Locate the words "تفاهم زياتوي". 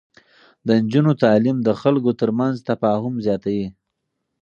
2.69-3.67